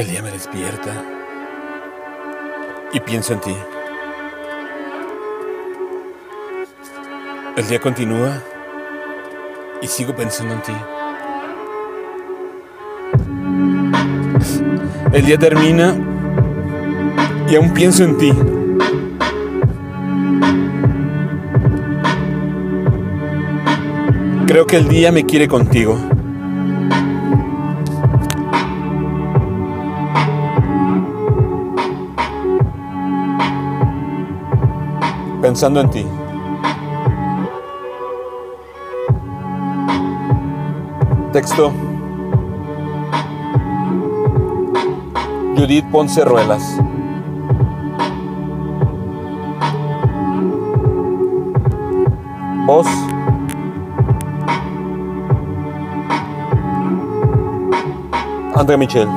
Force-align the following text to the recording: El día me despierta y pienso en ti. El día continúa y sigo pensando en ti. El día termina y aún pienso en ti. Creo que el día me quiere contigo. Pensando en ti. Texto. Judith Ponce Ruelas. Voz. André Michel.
El 0.00 0.08
día 0.08 0.22
me 0.22 0.30
despierta 0.30 1.04
y 2.90 3.00
pienso 3.00 3.34
en 3.34 3.40
ti. 3.40 3.54
El 7.54 7.68
día 7.68 7.78
continúa 7.80 8.42
y 9.82 9.86
sigo 9.88 10.16
pensando 10.16 10.54
en 10.54 10.62
ti. 10.62 10.72
El 15.12 15.26
día 15.26 15.36
termina 15.36 15.94
y 17.50 17.56
aún 17.56 17.74
pienso 17.74 18.02
en 18.02 18.16
ti. 18.16 18.32
Creo 24.46 24.66
que 24.66 24.76
el 24.78 24.88
día 24.88 25.12
me 25.12 25.26
quiere 25.26 25.46
contigo. 25.46 26.09
Pensando 35.40 35.80
en 35.80 35.88
ti. 35.88 36.06
Texto. 41.32 41.72
Judith 45.56 45.86
Ponce 45.90 46.24
Ruelas. 46.26 46.62
Voz. 52.66 52.86
André 58.54 58.76
Michel. 58.76 59.08